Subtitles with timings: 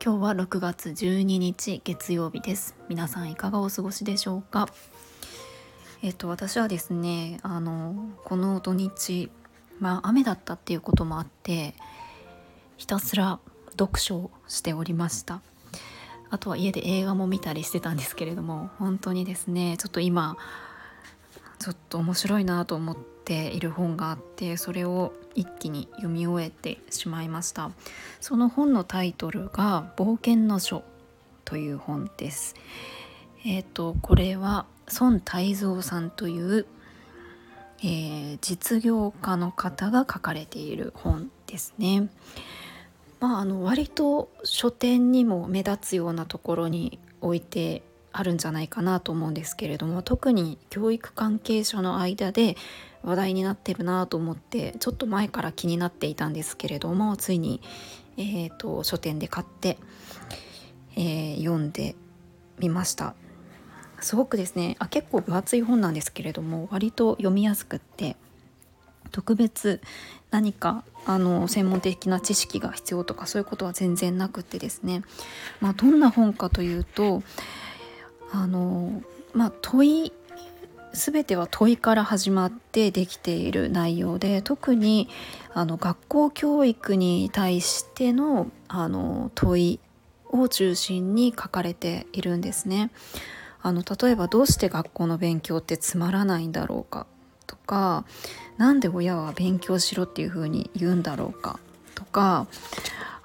[0.00, 2.76] 今日は6月12日月曜日です。
[2.88, 4.68] 皆さんいかがお過ごしでしょうか？
[6.02, 9.28] えっ、と私はですねあのこの土日
[9.80, 11.74] まあ雨だったっていうこともあって
[12.76, 13.40] ひたすら
[13.72, 15.40] 読書をしておりました。
[16.30, 20.36] あとは家で映画も見たりしてたんですけれども本当にですねちょっと今
[21.58, 27.70] ちょっと面白いなと思っている本があってそれを一気に読み終えてしまいました。
[28.20, 30.82] その本のタイトルが「冒険の書」
[31.44, 32.54] という本です。
[33.44, 34.66] えっ、ー、とこれは
[35.00, 36.66] 孫泰造さんという、
[37.80, 42.08] えー、実業家の方が書かれている本ですね。
[43.20, 47.82] まああの割と書店にも目立つようなところに置いて
[48.18, 52.56] あるんじゃないかなと思うんですけれども特に教育関係者の間で
[53.04, 57.60] 話題になってるなと思ってちょっと前から気になっていたんですけれどもついに、
[58.16, 59.78] えーと、書店で買って、
[60.96, 61.94] えー、読んで
[62.58, 63.14] みました。
[64.00, 68.16] すごくですねあ結構分厚い本なんですけれども割と読みやすくって
[69.10, 69.80] 特別
[70.30, 75.02] 何かあの専門的な知識が必要とかそういうことは全然なくってですね、
[75.60, 77.22] まあ、どんな本かというと
[78.32, 80.12] あのまあ問い
[80.92, 85.08] 全ては問いから始まってできている内容で特に
[85.54, 89.80] あの学校教育に対してのあの問い
[90.30, 92.90] を中心に書かれているんですね。
[93.60, 97.06] あの例えばどうして学校の勉強ってつまらないんだろうか
[97.46, 98.04] とか
[98.56, 101.58] 何で親は勉強しろっていうふうに言うんだろうか
[101.94, 102.46] とか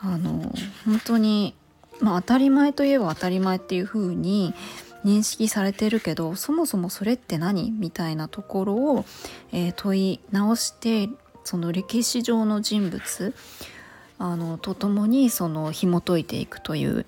[0.00, 0.52] あの
[0.84, 1.54] 本当に、
[2.00, 4.54] まあ、当たり前といえば当たり前っていうふうに
[5.08, 7.70] 認識されてるけどそもそもそれって何？
[7.70, 9.04] みたいなところを、
[9.52, 11.08] えー、問い直して
[11.44, 13.34] その歴史上の人物
[14.18, 17.06] あのとともにその紐解いていくという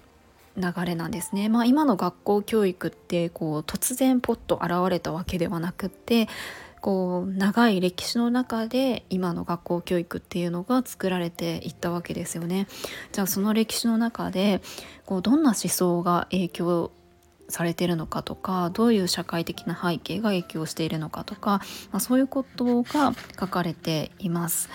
[0.57, 1.49] 流れなんですね。
[1.49, 6.29] まあ、今の学校教育ってこう突然ポッと現れたわけではなくって
[6.81, 12.67] こう長い歴史の中で今の学校教育っていうのが作られていったわけですよね。
[13.13, 14.63] じゃあその歴史の中で
[15.05, 16.91] こうどんな思想が影響
[17.51, 24.69] されてるのかとかどういう社会的な背景が影響しているのかとか、まあ、そういうことが書かれています。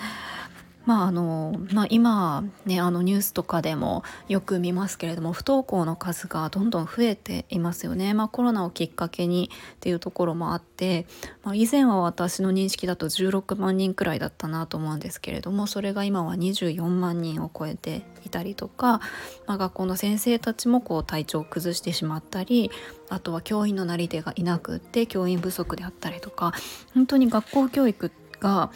[0.85, 11.07] まああのまあ、今ねあのニュースとかでもよく見ますけれども不登校の数がどんどん増えていますよね、まあ、コロナをきっかけにっていうところもあって、
[11.43, 19.01] まあ、以前は私の認識だと16万人くらいだったなと思うんですけれどもそれが今は24万人を超えていたりとか、
[19.47, 22.69] まあ、学校の先生たちもこう体調を崩してしまったり
[23.09, 26.53] あとは教員のなり手がいなくって教員不足であったりとか
[26.93, 28.71] 本当に学校教育ってが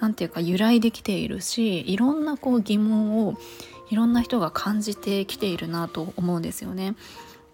[0.00, 3.34] 何て言うか由来できているしいろんなこう疑問を
[3.90, 6.94] いろんな人が感じてきているなと思うんですよね。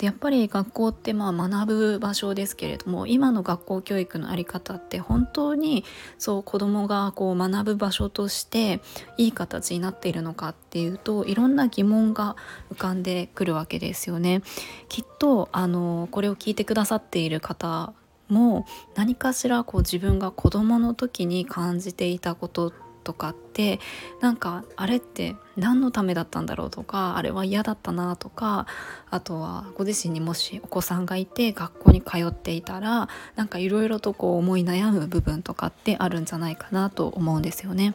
[0.01, 5.85] でやっぱり学校ってまあ学ぶ場所ですけれども今の学校教育の在り方って本当に
[6.17, 8.81] そう子どもがこう学ぶ場所として
[9.19, 12.37] いい形になっているのかっていうといろんな疑問が
[12.73, 14.41] 浮かんでくるわけですよね。
[14.89, 17.93] きっとあのこれを聞いてくださっている方
[18.31, 23.81] も何かしらこう自分が子どもの時に感じていたこととかって
[24.21, 28.67] なんかあれって何のためだったんだろうとかあれは嫌だったなとか
[29.11, 37.95] あとはご自身にもしお子さんがいて学校に通っていたらなんかいろいろとこう思い悩む部分とかってあるんじゃないかなと思うんですよね。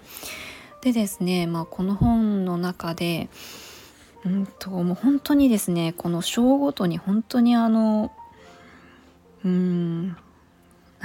[0.82, 3.30] でですね、まあ、この本の中で
[4.26, 8.12] うんともう本当にですねこの章ごとに本当にあの
[9.44, 10.18] うん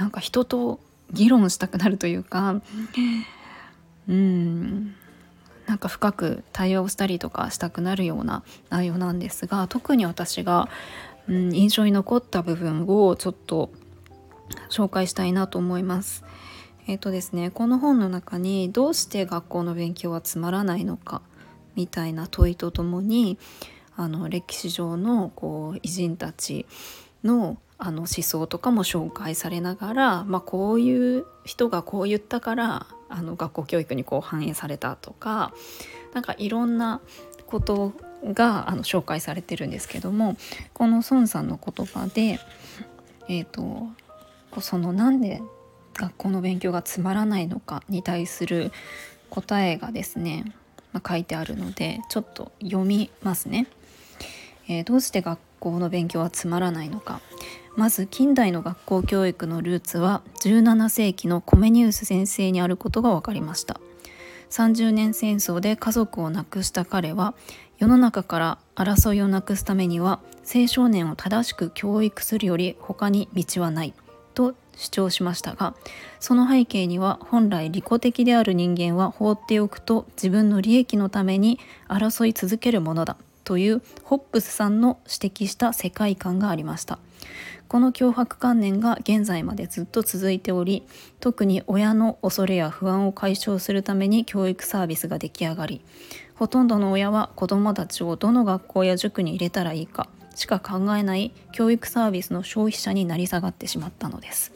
[0.01, 0.79] なんか人と
[1.11, 2.59] 議論したくなるというか
[4.09, 4.95] うん
[5.67, 10.69] なんか深く対話をしたりとかしたくなるような内容なんですが特に私が、
[11.29, 13.69] うん、印象に残った部分をちょっと
[14.71, 16.25] 紹介したいなと思います。
[16.87, 21.21] えっ、ー、とですねこの本の中にどうして学校の勉強はつまらないのか
[21.75, 23.37] みたいな問いとともに
[23.95, 26.65] あの歴史上のこう偉人たち
[27.23, 35.51] のあの思想とかも紹介されながら、まあ、こういう人がこう言ったからあの学校教育にこう反映されたとか
[36.13, 37.01] なんかいろんな
[37.47, 40.37] ことがあの紹介されてるんですけども
[40.73, 42.39] この孫さんの言葉で
[43.27, 43.87] えーと、
[44.59, 45.41] そのなんで
[45.93, 48.73] 学校の勉強がつまらないのかに対する
[49.29, 50.53] 答えがですね、
[50.91, 53.67] まあ、書いてあるのでちょっと読みますね。
[54.67, 57.21] えー、どうして学校の勉強はつまらないのか。
[57.77, 63.79] まず近代の学校教育のルーツは17世紀のコメニウス先生にあることが分かりました。
[64.49, 67.33] 30年戦争で家族を亡くした彼は
[67.77, 70.19] 世の中から争いをなくすためには
[70.53, 73.93] 青少年を正しく教育するより他に道はない
[74.33, 75.73] と主張しましたが
[76.19, 83.17] その背景には本来利己的である人間は放っておくと自分の利益のために争い続けるものだ。
[83.43, 86.99] というホップスさんの指摘した世界観がありました
[87.67, 90.83] この脅迫観念が現在までずっと続いており
[91.19, 95.81] 特に親の恐れや不安を解消するために教育サービスが出来上がり
[96.35, 104.51] ほとんどの親は子どもたちをどの学校や塾に入れたらいいかしか考えない教育サービスの消費者になり下がってしまったのです。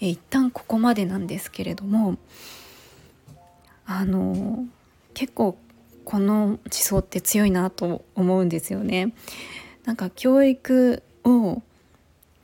[0.00, 2.16] え一旦ここまでなんですけれども
[3.86, 4.64] あの
[5.14, 5.56] 結構
[6.04, 9.12] この思想って強いなと思うんですよね。
[9.84, 11.62] なんか教育を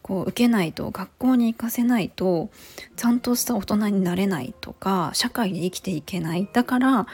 [0.03, 2.51] こう受けないと学校に行かせないと
[2.95, 7.07] ちゃんとした大人になれないとか社会で生きていけないだから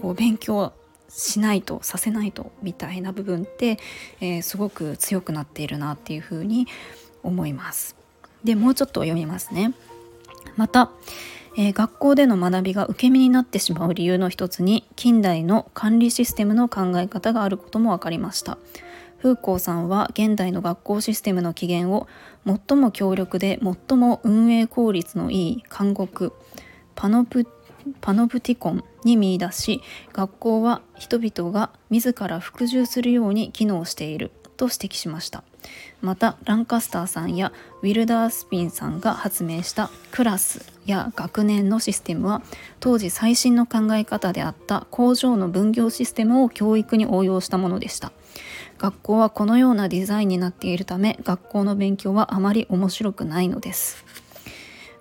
[0.00, 0.72] こう勉強
[1.10, 3.78] しないとさせないとみたいな部分って、
[4.20, 6.66] えー、すごく強くなっているなっていうふうに
[7.22, 7.96] 思います。
[8.44, 9.74] でもうちょっと読みますね。
[10.56, 10.90] また、
[11.56, 18.58] えー、学校での学びが受け身になってしまう理由の一つに近代の管理システムの考え方があることも分かりました。
[19.22, 22.08] 風光さんは現代の学校システムの起源を
[22.46, 26.32] 最も強力で最も運営効率のいい監獄
[26.94, 27.46] パノプ
[28.00, 29.82] パノプティコンに見出し
[30.12, 35.44] 学校は人々が自ら服従するように機能していると指摘しました。
[36.00, 37.52] またランカスターさんや
[37.82, 42.42] ウィルダースピンさんが発明したクラスや学年のシステムは
[42.80, 48.12] 当時最新の考え方であった工場の分業システムを教育に応用したものでした。
[48.78, 54.04] 学校はこのようなデザインになっているため学校の勉強はあまり面白くないのです。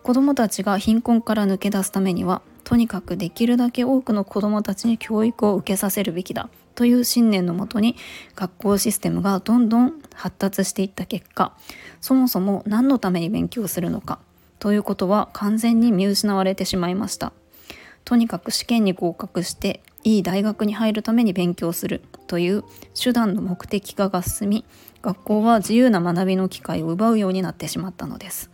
[0.04, 6.50] 子どもたちが貧困から抜け出すためにはとにかくできるだけ多くの子どもたちに教育を受けさせるべきだ。
[6.76, 7.96] という信念のもとに
[8.36, 11.56] 学校システムがどんどん発達していった結果
[12.02, 14.20] そもそも何のために勉強するのか
[14.60, 17.32] ということは完全に見失われてしまいました。
[18.06, 22.64] とにかく試験に合格していい大学に入るために勉強するという
[23.00, 24.66] 手段の目的化が進み
[25.02, 28.50] 学校は自由な学びの機会を奪うようになってしまったのです。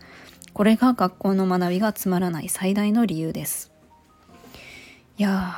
[0.53, 3.71] これが学校の学びがつまらない最大の理由です。
[5.17, 5.55] いや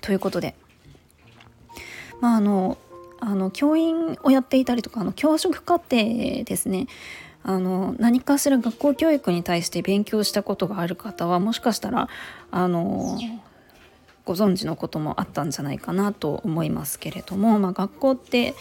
[0.00, 0.54] ということで
[2.20, 2.78] まああの
[3.20, 6.86] あの教員をやっていたりとかあの教職課程ですね。
[7.46, 12.08] あの何かしら学校教育に対して勉強したことがある方はもしかしたら
[12.50, 13.18] あの
[14.24, 18.54] ご存知のこともあったんじゃないかなと思いますけれども、まあ、学校って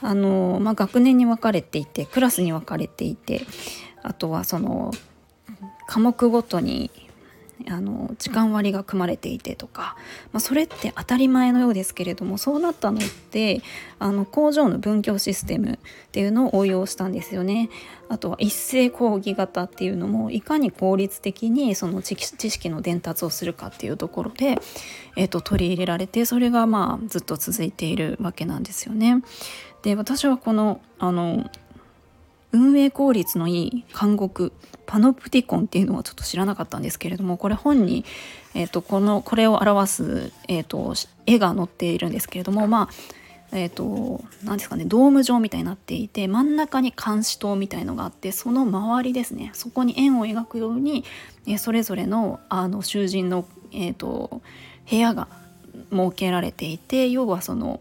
[0.00, 3.42] あの、まあ、学年に分かれていてクラスに分かれていて
[4.02, 4.90] あとはその
[5.86, 6.90] 科目ごとに
[7.68, 9.96] あの時間割が組まれていてとか、
[10.32, 13.00] まあ、それって当たり前のようですけれどもそうなったのっ
[13.30, 13.62] て
[13.98, 15.78] あの工場の分業システムっ
[16.12, 17.70] ていうのを応用したんですよね。
[18.08, 24.58] あとは一斉講義型っていうのもいかに効率的にその知識の伝達をするかっていうところで、
[25.16, 29.22] えー、と取り入れられてそれがまあずっと続いているわけなんですよね。
[29.82, 31.50] で私はこのあの
[32.54, 34.52] 運営効率のいい監獄
[34.86, 38.04] パノプティコンっていうのはちょっと知らなかったんですけれどもこれ本に、
[38.54, 40.94] えーと、このこれを表す、えーと、
[41.26, 42.94] 絵が載っているんですけれどもまあ
[43.52, 51.04] えーと、何ですかねドーム状みたいになっていて真ん中に監視塔みたいのがあってその周りですねそこに円を描くように、
[51.46, 54.42] えー、それぞれのあの囚人の、えーと
[54.88, 55.28] 部屋が
[55.90, 57.80] 設けられていて要はその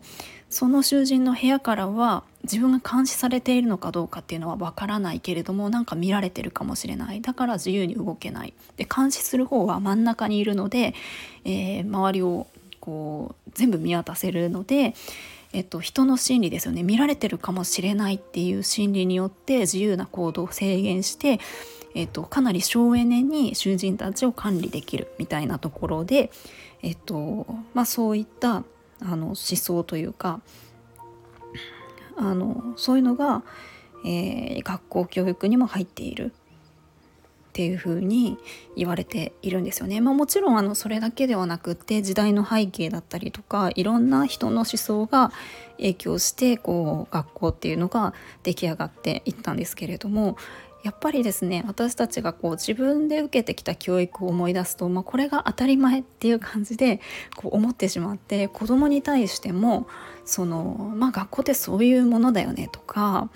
[0.49, 7.21] その囚人の部屋からは自分が監視されているのかどうかっていうのはわからないけれどもなんか見られてるかもしれない。
[7.21, 8.53] だから自由に動けない。
[8.75, 10.93] で監視する方は真ん中にいるので、
[11.45, 12.47] えー、周りを
[12.79, 14.93] こう全部見渡せるので、
[15.53, 16.83] えっと、人の心理ですよね。
[16.83, 21.39] 見られてるかもしれないっていう心理によって自由な行動を制限して、
[21.95, 26.31] えっと、かなり省エネに囚人たちを管理できるみたいなところで、
[26.81, 28.63] えっとまあ、そういった
[28.99, 30.41] あの思想というか
[32.17, 33.43] あのそういうのが、
[34.05, 36.33] えー、学校教育にも入っている
[37.53, 38.39] っていう風に
[38.75, 40.01] 言われているんですよね。
[40.01, 45.31] まあ、もちろんあのそれだけではなくって時代の背景だったりとかいろんな人の思想が
[45.77, 50.35] 影響してこう学校っていうのが出来上がっていったんですけれども
[50.83, 56.99] やっぱりですね私たちがこう自分で受けてきた教育を思い出すと、まあ、これが当たり前っていう感じで
[57.37, 59.87] こう思ってしまって子供に対しても
[60.25, 63.29] その、まあ、学校ってそういうものだよねとか、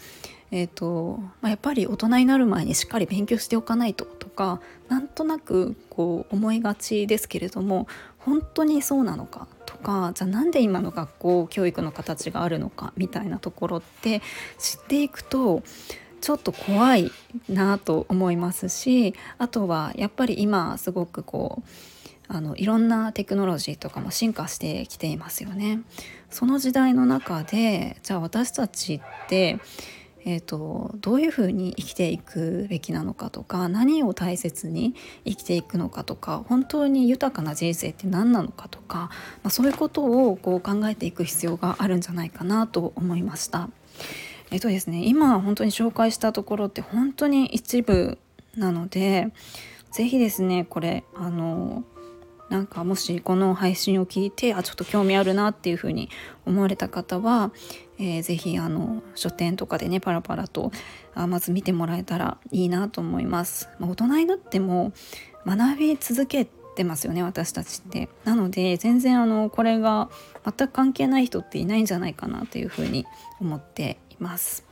[0.51, 7.87] えーとまあ、やっぱり大人になる前にしっかり勉強しておかないととかなんとなくこう思いがちですけれども
[8.19, 14.21] 本当にそうなのかとかじゃあなんで今の学校教育の形があるのかみたいなところって
[14.57, 15.63] 知っていくと
[16.21, 17.11] ちょっと怖い
[17.49, 21.69] なと思いますしあとはやっぱり今すごくこう
[22.29, 25.79] あのいろんなテクノロジーとかも進化してきていますよね。
[26.29, 29.59] その時代の中でじゃあ私たちって
[30.29, 34.93] えーと、どういうふうに生きていくべきなのかとか何を大切に
[35.23, 39.09] 生きていくのかとか本当に豊かな人生って何なのかとか、ま
[39.43, 43.69] あ、そういうことをこう考えていく必要があるんじゃないかなと思いました。
[44.51, 48.17] えっとですね今本当に紹介したところって本当に一部
[48.55, 49.29] なので
[49.91, 51.83] 是非ですねこれあの
[52.49, 56.09] なんかもしこの配信を聞いてあちょっと興味あるなっていうふうに
[56.45, 57.51] 思われた方は、
[57.99, 60.71] えー、ぜひあの書店とかでねパラパラと
[61.13, 63.69] あまず見てもらえたらいいなと思います。
[63.79, 64.93] まあ、大人になっても
[65.45, 68.07] 学び続けてますよね私たちって。
[68.23, 70.09] なので全然あのこれが
[70.45, 73.05] 全く関係ない人っていないんじゃないかなというふうに
[73.41, 74.63] 思っています。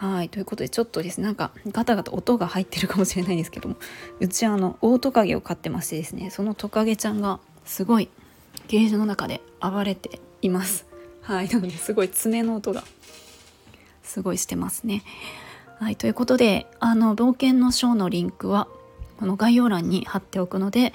[0.00, 3.76] はいということでちょっとですねなんかガタガタ音が入ってるかもしれないんですけども
[4.18, 8.08] うちあのオオトカゲを飼ってましてですねそのトカゲちゃんがすごい
[8.68, 10.86] ゲージの中で暴れています。
[11.20, 12.82] はいなのですごい爪の音が
[14.02, 15.02] すごいしてますね。
[15.78, 18.68] はいということであの冒険のショーのリンクは
[19.18, 20.94] この概要欄に貼っておくので、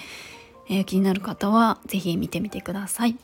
[0.67, 3.15] えー、気になる方は是非見てみてください。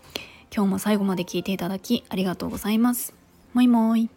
[0.55, 3.15] 今日も最後まで聞いていただきありがとうございます。
[3.53, 4.11] もいもい。